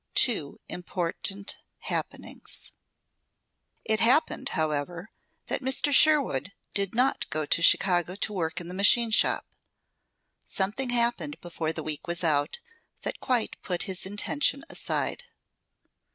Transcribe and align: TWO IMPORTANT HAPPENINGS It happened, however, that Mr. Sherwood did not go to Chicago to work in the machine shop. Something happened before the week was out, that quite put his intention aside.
TWO 0.15 0.57
IMPORTANT 0.67 1.57
HAPPENINGS 1.81 2.71
It 3.85 3.99
happened, 3.99 4.49
however, 4.57 5.11
that 5.45 5.61
Mr. 5.61 5.93
Sherwood 5.93 6.53
did 6.73 6.95
not 6.95 7.29
go 7.29 7.45
to 7.45 7.61
Chicago 7.61 8.15
to 8.15 8.33
work 8.33 8.59
in 8.59 8.67
the 8.67 8.73
machine 8.73 9.11
shop. 9.11 9.45
Something 10.43 10.89
happened 10.89 11.39
before 11.39 11.71
the 11.71 11.83
week 11.83 12.07
was 12.07 12.23
out, 12.23 12.57
that 13.03 13.19
quite 13.19 13.61
put 13.61 13.83
his 13.83 14.07
intention 14.07 14.63
aside. 14.71 15.25